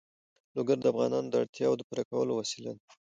لوگر 0.55 0.77
د 0.81 0.85
افغانانو 0.91 1.31
د 1.31 1.35
اړتیاوو 1.41 1.77
د 1.79 1.81
پوره 1.87 2.03
کولو 2.09 2.31
وسیله 2.41 2.71
ده. 2.77 2.83